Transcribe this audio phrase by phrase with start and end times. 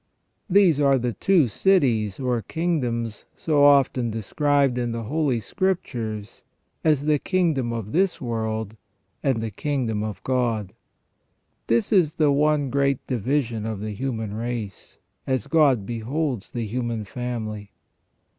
[0.49, 6.41] These are the two cities or kingdoms, so often described in the Holy Scriptures
[6.83, 8.75] as the kingdom of this world
[9.21, 10.73] and the kingdom of God.
[11.67, 17.05] This is the one great division of the human race, as God beholds the human
[17.05, 17.69] family.